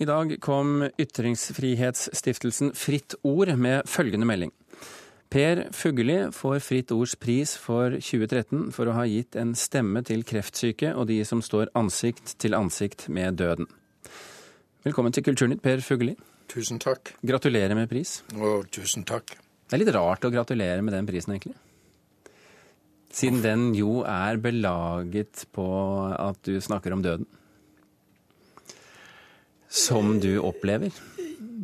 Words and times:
I 0.00 0.06
dag 0.08 0.30
kom 0.40 0.86
Ytringsfrihetsstiftelsen 0.96 2.70
Fritt 2.72 3.18
Ord 3.20 3.50
med 3.60 3.84
følgende 3.84 4.24
melding. 4.24 4.52
Per 5.28 5.58
Fugelli 5.76 6.14
får 6.32 6.62
Fritt 6.64 6.92
Ords 6.94 7.18
pris 7.20 7.50
for 7.60 7.98
2013 7.98 8.70
for 8.72 8.88
å 8.88 8.94
ha 8.96 9.02
gitt 9.04 9.36
en 9.36 9.50
stemme 9.52 10.00
til 10.08 10.22
kreftsyke 10.24 10.94
og 10.94 11.10
de 11.10 11.18
som 11.28 11.42
står 11.44 11.68
ansikt 11.76 12.32
til 12.40 12.56
ansikt 12.56 13.10
med 13.12 13.36
døden. 13.42 13.68
Velkommen 14.88 15.12
til 15.12 15.26
Kulturnytt, 15.26 15.60
Per 15.60 15.84
Fugelli. 15.84 16.14
Tusen 16.48 16.80
takk. 16.80 17.12
Gratulerer 17.20 17.76
med 17.76 17.90
pris. 17.92 18.22
Og 18.40 18.70
tusen 18.72 19.04
takk. 19.04 19.34
Det 19.68 19.76
er 19.76 19.82
litt 19.82 19.92
rart 19.98 20.24
å 20.24 20.30
gratulere 20.32 20.80
med 20.80 20.96
den 20.96 21.10
prisen, 21.10 21.36
egentlig. 21.36 21.58
Siden 23.12 23.44
den 23.44 23.68
jo 23.76 24.00
er 24.08 24.40
belaget 24.40 25.44
på 25.52 25.68
at 26.16 26.40
du 26.48 26.56
snakker 26.56 26.96
om 26.96 27.04
døden. 27.04 27.28
Som 29.70 30.18
du 30.20 30.40
opplever. 30.42 30.90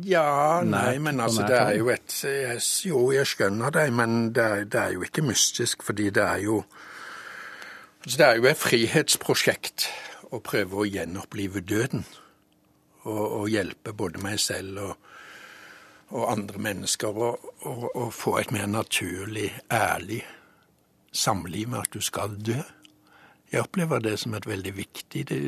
Ja, 0.07 0.61
nei, 0.63 0.99
men 1.03 1.19
altså 1.19 1.43
det 1.43 1.57
er 1.57 1.73
jo 1.75 1.89
et 1.91 2.13
Jo, 2.85 3.01
jeg 3.11 3.27
skjønner 3.27 3.73
det, 3.75 3.89
men 3.93 4.29
det 4.35 4.43
er, 4.43 4.63
det 4.63 4.79
er 4.79 4.93
jo 4.95 5.03
ikke 5.03 5.25
mystisk, 5.25 5.83
fordi 5.83 6.09
det 6.15 6.23
er 6.23 6.45
jo 6.45 6.61
altså 8.03 8.17
Det 8.17 8.27
er 8.27 8.37
jo 8.37 8.47
et 8.47 8.61
frihetsprosjekt 8.61 9.89
å 10.31 10.39
prøve 10.39 10.79
å 10.79 10.87
gjenopplive 10.87 11.59
døden. 11.59 12.05
Og, 13.07 13.25
og 13.41 13.49
hjelpe 13.51 13.93
både 13.95 14.23
meg 14.23 14.39
selv 14.39 14.79
og, 14.83 15.11
og 16.15 16.31
andre 16.31 16.59
mennesker 16.63 17.19
å, 17.19 17.29
å, 17.67 17.75
å 17.91 18.07
få 18.11 18.37
et 18.39 18.51
mer 18.55 18.67
naturlig, 18.71 19.51
ærlig 19.71 20.23
samliv 21.11 21.71
med 21.71 21.83
at 21.83 21.93
du 21.93 22.01
skal 22.03 22.35
dø. 22.39 22.59
Jeg 23.51 23.63
opplever 23.63 24.03
det 24.03 24.17
som 24.19 24.35
et 24.35 24.47
veldig 24.47 24.73
viktig 24.75 25.27
det, 25.29 25.39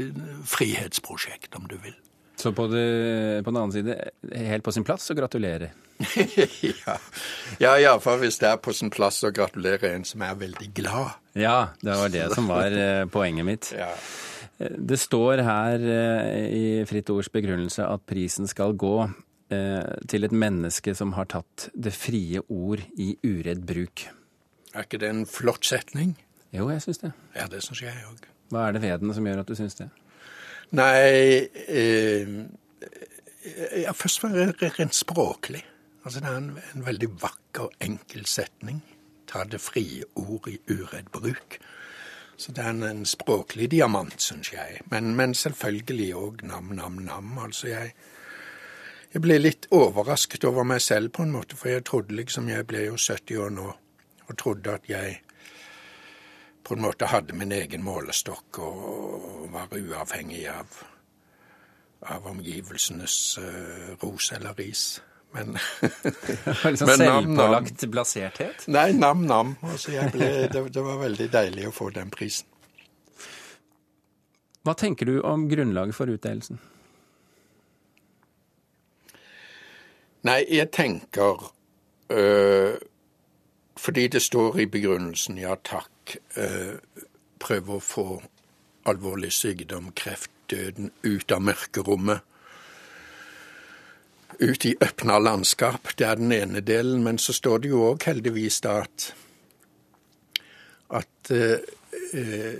frihetsprosjekt, 0.47 1.55
om 1.55 1.67
du 1.67 1.75
vil. 1.83 1.95
Så 2.39 2.53
på, 2.55 2.69
det, 2.71 3.41
på 3.43 3.51
den 3.51 3.59
annen 3.59 3.73
side, 3.75 3.95
helt 4.47 4.63
på 4.63 4.71
sin 4.71 4.85
plass 4.87 5.09
å 5.11 5.15
gratulere. 5.17 5.73
ja, 6.63 6.95
ja 7.59 7.73
iallfall 7.83 8.21
hvis 8.21 8.39
det 8.39 8.47
er 8.53 8.61
på 8.63 8.71
sin 8.75 8.91
plass 8.93 9.19
å 9.27 9.33
gratulere 9.35 9.91
en 9.91 10.05
som 10.07 10.23
er 10.23 10.37
veldig 10.39 10.69
glad. 10.77 11.17
Ja, 11.35 11.73
det 11.83 11.97
var 11.99 12.13
det 12.13 12.29
som 12.37 12.47
var 12.47 12.71
eh, 12.71 13.03
poenget 13.11 13.47
mitt. 13.47 13.71
Ja. 13.75 13.91
Det 14.59 14.99
står 14.99 15.43
her 15.43 15.83
eh, 15.83 16.39
i 16.55 16.63
Fritt 16.87 17.11
Ords 17.11 17.31
begrunnelse 17.31 17.83
at 17.87 18.07
prisen 18.07 18.47
skal 18.47 18.75
gå 18.79 18.95
eh, 19.03 19.91
til 20.07 20.27
et 20.27 20.35
menneske 20.35 20.95
som 20.95 21.13
har 21.19 21.27
tatt 21.31 21.69
det 21.75 21.95
frie 21.95 22.39
ord 22.47 22.83
i 22.95 23.13
uredd 23.27 23.67
bruk. 23.67 24.07
Er 24.75 24.87
ikke 24.87 24.99
det 25.01 25.11
en 25.11 25.25
flott 25.27 25.67
setning? 25.67 26.15
Jo, 26.55 26.71
jeg 26.71 26.87
syns 26.87 27.03
det. 27.03 27.11
Ja, 27.35 27.51
det 27.51 27.65
syns 27.67 27.83
jeg 27.83 27.99
òg. 28.07 28.27
Hva 28.49 28.69
er 28.69 28.75
det 28.75 28.87
ved 28.87 29.03
den 29.03 29.13
som 29.13 29.27
gjør 29.27 29.43
at 29.43 29.51
du 29.51 29.59
syns 29.59 29.75
det? 29.77 29.91
Nei 30.77 31.49
eh, 31.67 32.27
ja, 33.81 33.93
Først 33.93 34.23
var 34.23 34.35
det 34.35 34.71
rent 34.79 34.95
språklig. 34.95 35.63
Altså, 36.03 36.19
det 36.19 36.29
er 36.29 36.37
en, 36.37 36.51
en 36.75 36.85
veldig 36.85 37.09
vakker, 37.21 37.69
enkel 37.81 38.25
setning. 38.25 38.81
Ta 39.27 39.43
det 39.43 39.61
frie 39.61 40.05
ord 40.15 40.47
i 40.49 40.59
uredd 40.69 41.09
bruk. 41.13 41.59
Så 42.39 42.53
det 42.55 42.63
er 42.63 42.69
en, 42.69 42.83
en 42.83 43.05
språklig 43.05 43.71
diamant, 43.71 44.21
syns 44.21 44.53
jeg. 44.53 44.79
Men, 44.91 45.15
men 45.15 45.33
selvfølgelig 45.35 46.13
òg 46.15 46.43
nam, 46.47 46.71
nam, 46.75 47.01
nam. 47.03 47.33
Altså, 47.43 47.67
jeg, 47.67 47.93
jeg 49.13 49.21
ble 49.21 49.39
litt 49.41 49.67
overrasket 49.75 50.45
over 50.47 50.63
meg 50.63 50.81
selv 50.81 51.11
på 51.17 51.25
en 51.25 51.33
måte, 51.35 51.57
for 51.59 51.73
jeg 51.73 51.83
trodde 51.89 52.15
liksom 52.15 52.49
Jeg 52.49 52.67
ble 52.67 52.85
jo 52.85 52.97
70 52.97 53.41
år 53.43 53.49
nå, 53.57 53.67
og 54.27 54.37
trodde 54.37 54.77
at 54.77 54.87
jeg 54.89 55.19
på 56.63 56.75
en 56.75 56.81
måte 56.81 57.09
hadde 57.09 57.33
min 57.37 57.51
egen 57.55 57.83
målestokk 57.83 58.59
og 58.63 59.45
var 59.53 59.71
uavhengig 59.73 60.45
av, 60.51 60.79
av 62.13 62.27
omgivelsenes 62.29 63.15
uh, 63.41 63.95
ros 64.03 64.31
eller 64.35 64.53
ris. 64.59 65.01
Men 65.31 65.57
Liksom 66.63 66.87
Men 66.87 66.99
nam, 66.99 67.23
nam. 67.23 67.25
selvpålagt 67.25 67.85
blaserthet? 67.93 68.67
Nei, 68.67 68.91
nam-nam. 68.97 69.55
Altså, 69.61 69.91
det, 70.13 70.49
det 70.73 70.83
var 70.83 70.97
veldig 71.03 71.29
deilig 71.33 71.67
å 71.69 71.73
få 71.75 71.89
den 71.93 72.09
prisen. 72.13 72.47
Hva 74.65 74.73
tenker 74.75 75.07
du 75.07 75.19
om 75.25 75.47
grunnlaget 75.49 75.95
for 75.95 76.11
utdelelsen? 76.11 76.59
Nei, 80.27 80.41
jeg 80.51 80.67
tenker 80.75 81.45
øh, 82.11 82.75
Fordi 83.79 84.07
det 84.07 84.21
står 84.21 84.59
i 84.59 84.65
begrunnelsen, 84.65 85.37
ja 85.39 85.55
takk, 85.63 86.17
øh, 86.35 86.75
prøve 87.39 87.77
å 87.77 87.83
få 87.83 88.07
alvorlig 88.89 89.31
sykdom, 89.31 89.93
kreft, 89.95 90.31
døden 90.51 90.91
ut 91.03 91.31
av 91.31 91.43
mørkerommet. 91.45 92.25
Ut 94.39 94.65
i 94.65 94.73
åpna 94.81 95.19
landskap. 95.19 95.93
Det 95.97 96.07
er 96.07 96.15
den 96.15 96.31
ene 96.31 96.61
delen. 96.61 97.03
Men 97.03 97.17
så 97.17 97.33
står 97.33 97.63
det 97.63 97.69
jo 97.69 97.83
òg 97.91 98.03
heldigvis 98.07 98.61
da 98.65 98.81
at 98.83 99.13
at 100.89 101.31
øh, 101.31 101.59
øh, 102.13 102.55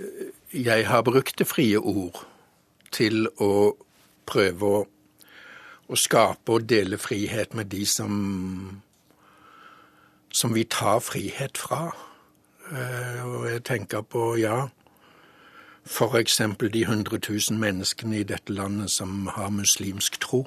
jeg 0.54 0.86
har 0.86 1.02
brukt 1.02 1.38
det 1.38 1.46
frie 1.50 1.78
ord 1.78 2.26
til 2.92 3.26
å 3.42 3.76
prøve 4.26 4.66
å 4.66 4.86
å 5.90 5.98
skape 5.98 6.54
og 6.54 6.68
dele 6.70 6.98
frihet 7.02 7.54
med 7.58 7.70
de 7.72 7.82
som 7.88 8.12
som 10.32 10.54
vi 10.54 10.64
tar 10.64 11.00
frihet 11.00 11.58
fra. 11.58 11.90
Eh, 12.72 13.24
Og 13.26 13.50
jeg 13.50 13.64
tenker 13.64 14.00
på, 14.02 14.36
ja, 14.38 14.68
eksempel 16.18 16.72
de 16.72 16.82
100 16.82 17.18
000 17.50 17.58
menneskene 17.58 18.20
i 18.20 18.22
dette 18.22 18.52
landet 18.52 18.90
som 18.90 19.26
har 19.26 19.50
muslimsk 19.50 20.20
tro. 20.20 20.46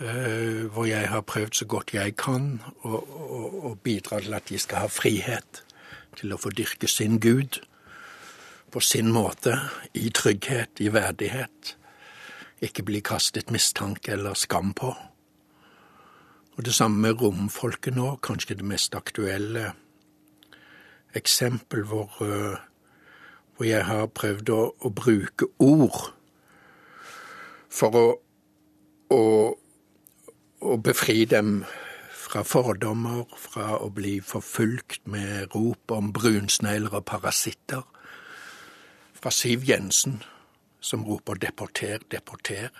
Eh, 0.00 0.66
Hvor 0.66 0.84
jeg 0.84 1.08
har 1.08 1.20
prøvd 1.20 1.54
så 1.54 1.64
godt 1.64 1.94
jeg 1.94 2.16
kan 2.16 2.62
å 2.84 3.76
bidra 3.82 4.20
til 4.20 4.34
at 4.34 4.48
de 4.48 4.58
skal 4.58 4.78
ha 4.78 4.86
frihet 4.86 5.64
til 6.16 6.32
å 6.32 6.36
få 6.38 6.50
dyrke 6.50 6.88
sin 6.88 7.20
Gud 7.20 7.60
på 8.70 8.80
sin 8.80 9.12
måte, 9.12 9.58
i 9.94 10.10
trygghet, 10.10 10.80
i 10.80 10.88
verdighet 10.88 11.76
ikke 12.62 12.84
bli 12.86 13.00
kastet 13.04 13.50
mistanke 13.50 14.12
eller 14.12 14.34
skam 14.38 14.72
på. 14.74 14.94
Og 16.56 16.64
det 16.64 16.74
samme 16.74 17.00
med 17.00 17.22
romfolket 17.22 17.94
nå, 17.96 18.16
kanskje 18.22 18.58
det 18.60 18.66
mest 18.68 18.94
aktuelle 18.94 19.72
eksempel 21.14 21.82
hvor, 21.82 22.22
øh, 22.24 22.56
hvor 23.56 23.66
jeg 23.66 23.84
har 23.86 24.06
prøvd 24.06 24.50
å, 24.52 24.60
å 24.80 24.90
bruke 24.90 25.48
ord 25.58 26.12
for 27.72 27.96
å, 27.96 28.04
å, 29.12 29.22
å 30.60 30.76
befri 30.76 31.24
dem 31.24 31.62
fra 32.32 32.44
fordommer, 32.48 33.24
fra 33.36 33.76
å 33.80 33.90
bli 33.92 34.18
forfulgt 34.24 35.06
med 35.08 35.52
rop 35.54 35.92
om 35.92 36.12
brunsnegler 36.16 37.00
og 37.00 37.04
parasitter. 37.08 37.82
Fra 39.12 39.30
Siv 39.30 39.64
Jensen, 39.68 40.22
som 40.80 41.04
roper 41.04 41.34
'deporter, 41.34 42.00
deporter'. 42.10 42.72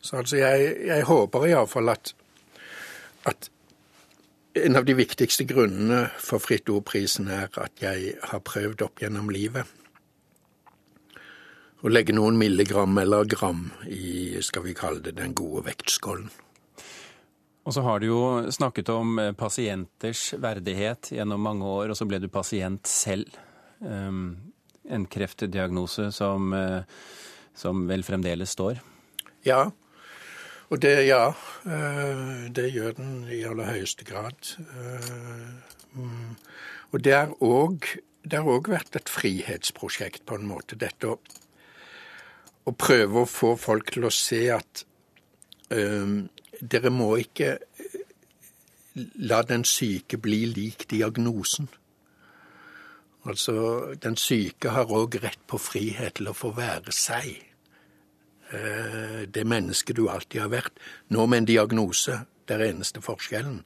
Så 0.00 0.16
altså, 0.16 0.36
jeg, 0.36 0.76
jeg 0.86 1.04
håper 1.04 1.46
iallfall 1.46 1.88
at, 1.88 2.14
at 3.28 3.50
en 4.60 4.76
av 4.76 4.86
de 4.86 4.96
viktigste 4.98 5.46
grunnene 5.46 6.08
for 6.18 6.42
Fritt 6.42 6.70
Ord-prisen 6.72 7.28
er 7.30 7.52
at 7.60 7.82
jeg 7.82 8.16
har 8.32 8.42
prøvd 8.46 8.82
opp 8.86 9.02
gjennom 9.02 9.30
livet 9.30 9.68
å 11.80 11.88
legge 11.88 12.12
noen 12.12 12.36
milligram 12.36 12.98
eller 13.00 13.28
gram 13.28 13.70
i, 13.88 14.36
skal 14.44 14.66
vi 14.66 14.76
kalle 14.76 15.00
det, 15.04 15.16
den 15.16 15.32
gode 15.36 15.64
vektskålen. 15.70 16.28
Og 17.64 17.76
så 17.76 17.84
har 17.84 18.00
du 18.00 18.08
jo 18.08 18.20
snakket 18.52 18.90
om 18.92 19.18
eh, 19.20 19.32
pasienters 19.36 20.30
verdighet 20.40 21.12
gjennom 21.14 21.42
mange 21.44 21.68
år, 21.68 21.92
og 21.92 21.98
så 21.98 22.06
ble 22.08 22.20
du 22.22 22.28
pasient 22.32 22.88
selv. 22.88 23.36
Um, 23.80 24.52
en 24.90 25.04
kreftdiagnose 25.08 26.08
som, 26.12 26.52
eh, 26.56 26.82
som 27.56 27.84
vel 27.88 28.04
fremdeles 28.04 28.56
står. 28.56 28.80
Ja, 29.46 29.70
og 30.70 30.78
det, 30.82 30.92
ja, 31.08 31.32
eh, 31.66 32.50
det 32.54 32.68
gjør 32.70 32.94
den 33.00 33.14
i 33.26 33.42
aller 33.42 33.72
høyeste 33.72 34.06
grad. 34.06 34.52
Eh, 34.58 35.48
mm. 35.98 36.36
Og 36.92 37.02
det 37.04 37.14
har 37.16 37.34
òg 37.42 38.70
vært 38.70 38.98
et 38.98 39.10
frihetsprosjekt, 39.10 40.22
på 40.26 40.38
en 40.38 40.46
måte, 40.46 40.78
dette 40.78 41.10
å, 41.10 41.18
å 42.66 42.74
prøve 42.74 43.24
å 43.24 43.30
få 43.30 43.56
folk 43.58 43.90
til 43.96 44.06
å 44.06 44.14
se 44.14 44.44
at 44.54 44.84
um, 45.74 46.28
dere 46.60 46.90
må 46.94 47.12
ikke 47.22 47.56
la 49.26 49.42
den 49.46 49.64
syke 49.66 50.18
bli 50.22 50.44
lik 50.50 50.86
diagnosen. 50.90 51.70
Altså, 53.26 53.54
den 54.02 54.16
syke 54.16 54.74
har 54.74 54.90
òg 54.90 55.18
rett 55.22 55.42
på 55.50 55.58
frihet 55.58 56.18
til 56.18 56.30
å 56.30 56.36
få 56.36 56.54
være 56.56 56.94
seg. 56.94 57.49
Eh, 58.52 59.26
Det 59.28 59.44
mennesket 59.46 59.96
du 59.96 60.08
alltid 60.08 60.40
har 60.40 60.48
vært. 60.48 60.72
Nå 61.08 61.26
med 61.26 61.38
en 61.38 61.44
diagnose. 61.44 62.20
Det 62.48 62.56
er 62.56 62.72
eneste 62.72 63.00
forskjellen. 63.00 63.64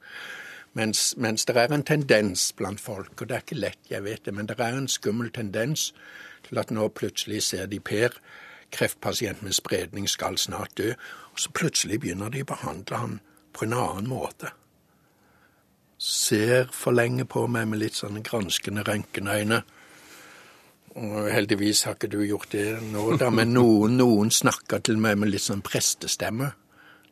Mens, 0.73 1.15
mens 1.17 1.45
det 1.45 1.57
er 1.57 1.73
en 1.73 1.83
tendens 1.83 2.51
blant 2.51 2.79
folk, 2.79 3.21
og 3.21 3.27
det 3.27 3.35
er 3.35 3.41
ikke 3.41 3.59
lett, 3.59 3.79
jeg 3.89 4.03
vet 4.03 4.25
det, 4.25 4.33
men 4.33 4.45
det 4.45 4.59
er 4.59 4.75
en 4.75 4.87
skummel 4.87 5.31
tendens 5.31 5.93
til 6.43 6.59
at 6.59 6.71
nå 6.71 6.87
plutselig 6.87 7.43
ser 7.43 7.65
de 7.65 7.79
Per 7.79 8.09
kreftpasient 8.71 9.41
med 9.43 9.53
spredning 9.53 10.09
skal 10.09 10.37
snart 10.37 10.77
dø. 10.77 10.91
Og 11.33 11.39
så 11.39 11.51
plutselig 11.51 11.99
begynner 11.99 12.29
de 12.29 12.43
å 12.43 12.51
behandle 12.51 12.97
ham 12.97 13.19
på 13.53 13.65
en 13.65 13.73
annen 13.73 14.09
måte. 14.09 14.51
Ser 15.97 16.67
for 16.71 16.91
lenge 16.91 17.25
på 17.25 17.47
meg 17.47 17.69
med 17.71 17.79
litt 17.79 17.95
sånne 17.95 18.23
granskende 18.23 18.83
røntgenøyne. 18.83 19.61
Heldigvis 20.95 21.83
har 21.83 21.97
ikke 21.97 22.07
du 22.13 22.21
gjort 22.23 22.53
det 22.55 22.69
nå, 22.93 23.17
da, 23.19 23.27
men 23.33 23.51
noen, 23.51 23.97
noen 23.99 24.29
snakker 24.31 24.79
til 24.79 24.99
meg 25.01 25.17
med 25.19 25.33
litt 25.33 25.43
sånn 25.43 25.63
prestestemme. 25.65 26.53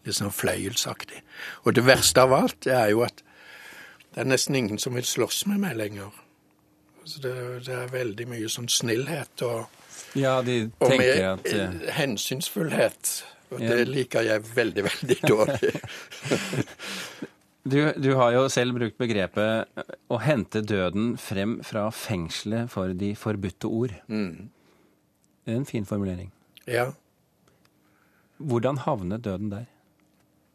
Litt 0.08 0.18
sånn 0.20 0.32
fløyelsaktig. 0.36 1.20
Og 1.64 1.76
det 1.76 1.84
verste 1.88 2.24
av 2.24 2.36
alt 2.36 2.68
er 2.68 2.94
jo 2.94 3.04
at 3.04 3.24
det 4.14 4.24
er 4.24 4.30
nesten 4.30 4.56
ingen 4.56 4.80
som 4.80 4.96
vil 4.96 5.08
slåss 5.08 5.44
med 5.52 5.64
meg 5.64 5.76
lenger. 5.80 6.16
Så 7.04 7.20
det, 7.24 7.34
det, 7.68 7.76
er 7.76 7.92
veldig 7.92 8.28
mye 8.32 8.50
sånn 8.52 8.70
snillhet 8.72 9.44
og, 9.44 9.66
ja, 10.16 10.38
de 10.46 10.62
og 10.80 10.96
med 10.96 11.24
at 11.28 11.50
ja. 11.52 11.70
hensynsfullhet. 11.98 13.14
Og 13.52 13.62
Ja. 13.62 13.76
det 13.76 13.88
liker 13.90 14.26
jeg 14.26 14.48
veldig, 14.56 14.84
veldig 14.88 15.18
dårlig. 15.28 15.74
du, 17.64 17.80
du 17.96 18.10
har 18.20 18.34
jo 18.36 18.48
selv 18.52 18.78
brukt 18.78 18.98
begrepet 19.00 19.84
å 20.12 20.20
hente 20.24 20.64
døden 20.66 21.14
frem 21.22 21.60
fra 21.66 21.88
fengselet 21.96 22.72
for 22.74 22.96
de 22.98 23.14
forbudte 23.16 23.70
ord. 23.70 23.96
Mm. 24.08 24.50
Det 25.44 25.54
er 25.54 25.62
en 25.62 25.70
fin 25.70 25.88
formulering. 25.88 26.32
Ja. 26.68 26.92
Hvordan 28.44 28.84
havnet 28.84 29.24
døden 29.24 29.52
der? 29.52 29.70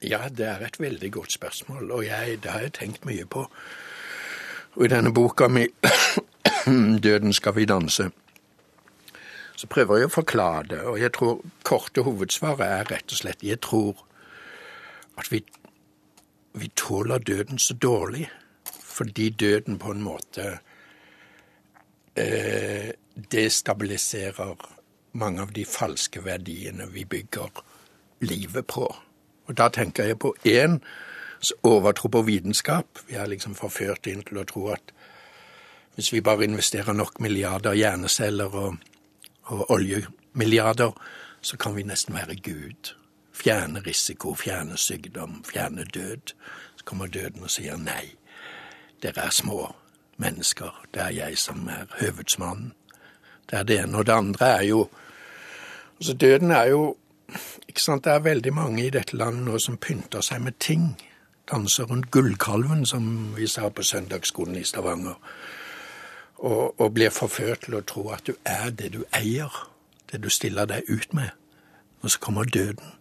ja, 0.02 0.28
det 0.28 0.46
er 0.46 0.62
et 0.62 0.80
veldig 0.80 1.12
godt 1.12 1.32
spørsmål, 1.32 1.90
og 1.90 2.04
jeg, 2.06 2.38
det 2.42 2.50
har 2.50 2.60
jeg 2.60 2.72
tenkt 2.72 3.06
mye 3.06 3.26
på. 3.26 3.48
Og 4.76 4.84
i 4.84 4.88
denne 4.88 5.12
boka 5.14 5.48
mi 5.48 5.66
'Døden 7.02 7.32
skal 7.32 7.54
vi 7.56 7.64
danse' 7.66 8.10
så 9.58 9.66
prøver 9.66 9.96
jeg 9.98 10.06
å 10.06 10.14
forklare 10.14 10.66
det, 10.70 10.80
og 10.86 11.00
jeg 11.00 11.10
tror 11.16 11.40
korte 11.66 12.04
hovedsvaret 12.06 12.62
er 12.62 12.90
rett 12.92 13.10
og 13.10 13.18
slett 13.18 13.42
jeg 13.42 13.58
tror 13.58 14.04
at 15.18 15.32
vi, 15.32 15.40
vi 16.60 16.70
tåler 16.76 17.18
døden 17.18 17.58
så 17.58 17.74
dårlig 17.74 18.28
fordi 18.98 19.30
døden 19.30 19.78
på 19.78 19.92
en 19.94 20.02
måte 20.02 20.46
eh, 22.18 22.90
destabiliserer 23.30 24.56
mange 25.12 25.42
av 25.42 25.52
de 25.54 25.64
falske 25.64 26.22
verdiene 26.24 26.88
vi 26.90 27.04
bygger 27.04 27.62
livet 28.26 28.66
på. 28.66 28.88
Og 29.46 29.56
da 29.56 29.68
tenker 29.72 30.10
jeg 30.10 30.18
på 30.18 30.34
én 30.44 30.80
overtro 31.62 32.10
på 32.10 32.22
vitenskap. 32.26 32.98
Vi 33.06 33.14
er 33.14 33.30
liksom 33.30 33.54
forført 33.54 34.10
inn 34.10 34.24
til 34.26 34.42
å 34.42 34.46
tro 34.48 34.66
at 34.74 34.92
hvis 35.94 36.12
vi 36.12 36.22
bare 36.22 36.46
investerer 36.46 36.94
nok 36.94 37.20
milliarder 37.22 37.74
hjerneceller 37.78 38.54
og, 38.54 38.76
og 39.50 39.70
oljemilliarder, 39.70 40.92
så 41.40 41.56
kan 41.56 41.74
vi 41.74 41.86
nesten 41.86 42.14
være 42.14 42.36
Gud. 42.42 42.92
Fjerne 43.38 43.82
risiko, 43.86 44.34
fjerne 44.34 44.76
sykdom, 44.76 45.44
fjerne 45.44 45.84
død. 45.84 46.34
Så 46.76 46.84
kommer 46.84 47.06
døden 47.06 47.42
og 47.42 47.50
sier 47.50 47.76
nei. 47.76 48.16
Dere 49.02 49.28
er 49.28 49.30
små 49.30 49.74
mennesker. 50.18 50.74
Det 50.94 51.02
er 51.02 51.14
jeg 51.14 51.38
som 51.38 51.68
er 51.68 51.86
høvedsmannen. 52.00 52.72
Det 53.50 53.58
er 53.58 53.62
det 53.62 53.78
ene. 53.78 53.98
Og 53.98 54.06
det 54.06 54.12
andre 54.12 54.46
er 54.46 54.62
jo 54.62 54.88
Altså, 56.00 56.14
døden 56.14 56.50
er 56.50 56.64
jo 56.64 56.96
ikke 57.68 57.82
sant, 57.82 58.04
Det 58.04 58.12
er 58.12 58.18
veldig 58.18 58.52
mange 58.52 58.86
i 58.86 58.90
dette 58.90 59.16
landet 59.16 59.44
nå 59.44 59.58
som 59.58 59.76
pynter 59.76 60.20
seg 60.20 60.40
med 60.40 60.52
ting. 60.60 61.00
Danser 61.50 61.84
rundt 61.84 62.10
gullkalven, 62.10 62.86
som 62.86 63.34
vi 63.36 63.46
sa 63.46 63.68
på 63.68 63.82
søndagsskolen 63.82 64.56
i 64.56 64.64
Stavanger. 64.64 65.14
Og, 66.38 66.80
og 66.80 66.94
blir 66.94 67.10
forført 67.10 67.60
til 67.60 67.74
å 67.74 67.80
tro 67.80 68.08
at 68.10 68.26
du 68.26 68.34
er 68.44 68.70
det 68.70 68.92
du 68.92 69.04
eier, 69.12 69.68
det 70.12 70.22
du 70.22 70.28
stiller 70.28 70.64
deg 70.66 70.82
ut 70.88 71.14
med. 71.14 71.30
Og 72.00 72.10
så 72.10 72.18
kommer 72.18 72.44
døden 72.44 72.97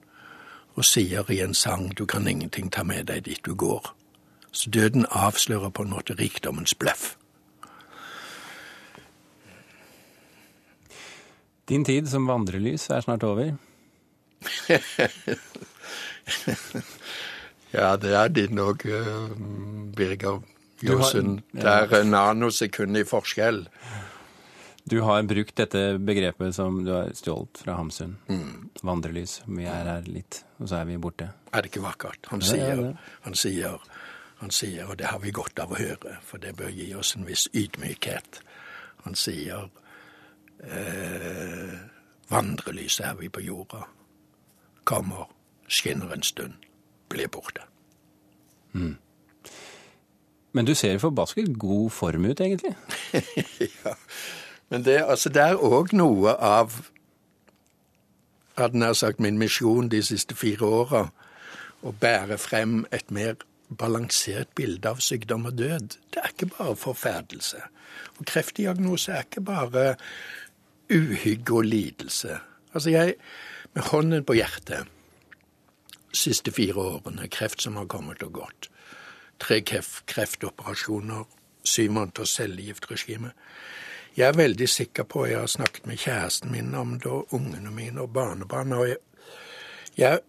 og 0.77 0.85
sier 0.85 1.31
i 1.33 1.39
en 1.41 1.55
sang 1.57 1.89
du 1.97 2.05
kan 2.05 2.27
ingenting 2.29 2.69
ta 2.71 2.83
med 2.85 3.07
deg 3.09 3.25
dit 3.25 3.41
du 3.45 3.55
går. 3.55 3.93
Så 4.51 4.69
døden 4.69 5.05
avslører 5.09 5.69
på 5.69 5.83
en 5.83 5.93
måte 5.93 6.15
rikdommens 6.17 6.73
bløff. 6.77 7.15
Din 11.67 11.83
tid 11.85 12.07
som 12.07 12.27
vandrelys 12.29 12.89
er 12.89 13.01
snart 13.03 13.23
over. 13.27 13.57
Ja, 17.73 17.95
det 17.99 18.13
er 18.15 18.29
din 18.31 18.59
òg, 18.63 18.85
Birger 19.95 20.39
Du 20.81 20.93
ja. 20.93 21.09
Det 21.51 21.65
er 21.97 22.03
nanosekund 22.03 22.97
i 22.97 23.03
forskjell. 23.03 23.67
Du 24.87 25.01
har 25.03 25.23
brukt 25.27 25.55
dette 25.59 25.97
begrepet 25.99 26.55
som 26.55 26.77
du 26.85 26.91
har 26.93 27.09
stjålet 27.17 27.59
fra 27.59 27.73
Hamsun. 27.75 28.13
Vandrelys. 28.87 29.41
Vi 29.47 29.65
er 29.67 29.83
her 29.89 30.05
litt, 30.07 30.43
og 30.61 30.69
så 30.71 30.77
er 30.81 30.85
vi 30.87 30.95
borte. 31.01 31.27
Er 31.51 31.65
det 31.65 31.71
ikke 31.73 31.83
vakkert? 31.83 32.29
Han 32.31 32.39
Ja, 32.39 32.47
sier, 32.53 32.81
ja, 32.85 32.93
han 33.25 33.35
sier, 33.35 33.81
han 34.39 34.53
sier, 34.55 34.85
og 34.87 34.95
det 35.01 35.09
har 35.11 35.19
vi 35.19 35.31
godt 35.35 35.59
av 35.59 35.73
å 35.75 35.79
høre, 35.81 36.15
for 36.23 36.39
det 36.39 36.55
bør 36.55 36.71
gi 36.71 36.87
oss 36.95 37.15
en 37.17 37.27
viss 37.27 37.49
ydmykhet. 37.53 38.39
Han 39.03 39.15
sier 39.19 39.67
eh, 40.63 41.75
vandrelys 42.31 42.99
er 43.03 43.19
vi 43.19 43.27
på 43.29 43.43
jorda. 43.43 43.83
Kommer, 44.87 45.27
skinner 45.67 46.13
en 46.15 46.23
stund, 46.23 46.53
blir 47.11 47.27
borte. 47.27 47.65
Men 50.53 50.65
du 50.65 50.73
ser 50.75 50.95
i 50.95 50.99
forbasket 51.01 51.51
god 51.59 51.89
form 51.91 52.25
ut, 52.31 52.39
egentlig. 52.39 52.75
Men 54.69 54.83
det, 54.85 54.97
altså, 55.05 55.29
det 55.29 55.41
er 55.41 55.63
òg 55.63 55.93
noe 55.95 56.33
av 56.33 56.81
hadde 58.57 58.79
nær 58.81 58.95
sagt 58.97 59.21
min 59.21 59.37
misjon 59.37 59.89
de 59.89 60.01
siste 60.03 60.35
fire 60.35 60.65
åra. 60.65 61.03
Å 61.85 61.93
bære 61.93 62.39
frem 62.41 62.79
et 62.91 63.11
mer 63.13 63.37
balansert 63.69 64.49
bilde 64.57 64.89
av 64.89 65.01
sykdom 65.03 65.45
og 65.49 65.57
død. 65.59 65.97
Det 66.13 66.23
er 66.23 66.33
ikke 66.33 66.49
bare 66.55 66.75
forferdelse. 66.79 67.61
Og 68.17 68.25
kreftdiagnose 68.25 69.13
er 69.13 69.27
ikke 69.27 69.45
bare 69.45 69.85
uhygge 70.93 71.53
og 71.53 71.67
lidelse. 71.67 72.39
Altså 72.73 72.93
jeg, 72.93 73.15
med 73.73 73.89
hånden 73.91 74.25
på 74.25 74.37
hjertet, 74.37 74.87
siste 76.13 76.51
fire 76.51 76.81
årene, 76.81 77.27
kreft 77.29 77.61
som 77.61 77.77
har 77.77 77.85
kommet 77.91 78.23
og 78.25 78.33
gått, 78.39 78.69
tre 79.39 79.59
kreftoperasjoner, 79.61 81.27
syv 81.67 81.91
måneders 81.93 82.33
cellegiftregime. 82.39 83.33
Jeg 84.17 84.27
er 84.27 84.37
veldig 84.37 84.65
sikker 84.69 85.03
på, 85.03 85.27
jeg 85.29 85.39
har 85.39 85.47
snakket 85.47 85.85
med 85.85 85.99
kjæresten 86.01 86.51
min 86.51 86.75
om 86.75 86.95
det, 86.99 87.05
og 87.05 87.33
ungene 87.33 87.71
mine 87.71 88.01
og 88.01 88.13
barnebarna, 88.13 88.79
og 88.81 88.89
jeg, 88.89 88.97
jeg, 89.97 90.19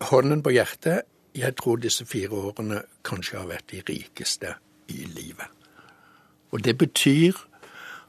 hånden 0.00 0.42
på 0.42 0.50
hjertet, 0.50 1.02
jeg 1.34 1.56
tror 1.56 1.76
disse 1.76 2.06
fire 2.08 2.30
årene 2.30 2.80
kanskje 3.04 3.36
har 3.38 3.50
vært 3.50 3.68
de 3.70 3.82
rikeste 3.88 4.54
i 4.88 5.04
livet. 5.04 5.44
Og 6.50 6.64
det 6.64 6.78
betyr 6.78 7.36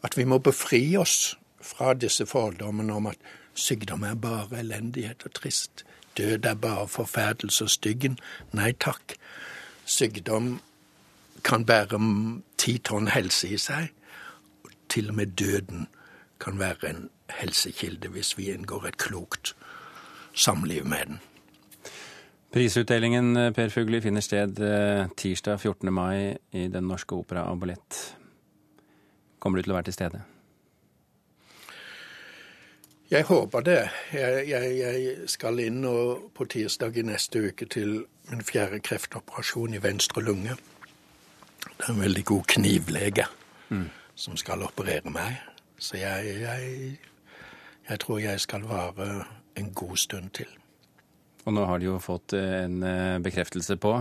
at 0.08 0.16
vi 0.18 0.24
må 0.24 0.40
befri 0.40 0.96
oss 0.98 1.36
fra 1.62 1.94
disse 1.94 2.26
fordommene 2.26 2.96
om 2.96 3.12
at 3.12 3.20
sykdom 3.54 4.08
er 4.08 4.16
bare 4.16 4.64
elendighet 4.64 5.28
og 5.28 5.36
trist. 5.36 5.84
Død 6.18 6.46
er 6.46 6.56
bare 6.56 6.88
forferdelse 6.88 7.68
og 7.68 7.70
styggen. 7.76 8.18
Nei 8.56 8.72
takk. 8.72 9.18
Sykdom 9.86 10.62
kan 11.44 11.66
bære 11.66 12.00
ti 12.58 12.78
tonn 12.78 13.12
helse 13.12 13.52
i 13.52 13.60
seg. 13.60 13.92
Til 14.90 15.10
og 15.10 15.16
med 15.16 15.28
døden 15.38 15.88
kan 16.40 16.60
være 16.60 16.90
en 16.90 17.10
helsekilde 17.30 18.10
hvis 18.10 18.38
vi 18.38 18.52
inngår 18.52 18.88
et 18.88 18.98
klokt 18.98 19.56
samliv 20.34 20.86
med 20.86 21.06
den. 21.06 21.20
Prisutdelingen 22.54 23.38
eh, 23.38 23.52
Per 23.54 23.70
Fugli 23.70 24.02
finner 24.02 24.22
sted 24.26 24.60
eh, 24.60 25.06
tirsdag 25.18 25.60
14. 25.60 25.94
mai 25.94 26.38
i 26.52 26.68
Den 26.68 26.88
norske 26.90 27.16
opera 27.16 27.46
og 27.52 27.60
ballett. 27.60 28.00
Kommer 29.40 29.60
du 29.60 29.64
til 29.64 29.74
å 29.74 29.78
være 29.78 29.90
til 29.92 29.98
stede? 30.00 30.22
Jeg 33.10 33.26
håper 33.26 33.62
det. 33.66 33.78
Jeg, 34.14 34.50
jeg, 34.50 34.74
jeg 34.80 35.30
skal 35.30 35.60
inn 35.60 35.86
og 35.86 36.30
på 36.34 36.46
tirsdag 36.46 36.98
i 36.98 37.06
neste 37.06 37.42
uke 37.50 37.66
til 37.66 38.04
min 38.30 38.42
fjerde 38.46 38.82
kreftoperasjon 38.86 39.74
i 39.74 39.82
venstre 39.82 40.22
lunge. 40.26 40.58
Det 41.66 41.88
er 41.88 41.94
en 41.94 42.02
veldig 42.02 42.26
god 42.26 42.44
knivlege 42.54 43.26
som 44.20 44.38
skal 44.40 44.64
operere 44.68 45.12
meg. 45.14 45.40
Så 45.80 46.00
jeg, 46.00 46.40
jeg, 46.44 46.96
jeg 47.88 48.02
tror 48.04 48.20
jeg 48.20 48.44
skal 48.44 48.68
vare 48.68 49.10
en 49.60 49.74
god 49.74 49.98
stund 49.98 50.34
til. 50.36 50.50
Og 51.48 51.56
nå 51.56 51.66
har 51.66 51.80
du 51.80 51.88
jo 51.90 52.00
fått 52.04 52.36
eh, 52.38 52.64
en 52.66 52.84
eh, 52.84 53.18
bekreftelse 53.24 53.80
på, 53.82 53.96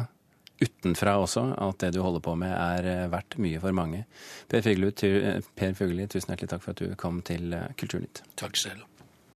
utenfra 0.59 1.15
også, 1.23 1.45
at 1.63 1.79
det 1.85 1.93
du 1.95 2.03
holder 2.03 2.23
på 2.25 2.35
med 2.41 2.51
er 2.51 2.91
eh, 2.91 3.07
verdt 3.13 3.39
mye 3.43 3.63
for 3.63 3.77
mange. 3.77 4.05
Per 4.51 4.65
Fugli, 4.67 4.91
tusen 6.11 6.35
hjertelig 6.35 6.51
takk 6.51 6.65
for 6.65 6.75
at 6.75 6.83
du 6.83 6.99
kom 6.99 7.23
til 7.27 7.55
Kulturnytt. 7.79 8.25
Takk 8.41 8.59
selv. 8.59 8.85